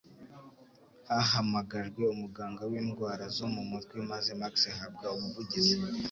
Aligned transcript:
Hahamagajwe 1.09 2.01
umuganga 2.13 2.61
w'indwara 2.71 3.23
zo 3.37 3.45
mu 3.53 3.61
mutwe 3.71 3.95
maze 4.11 4.29
Max 4.41 4.53
ahabwa 4.73 5.07
ubuvugizi 5.15 5.75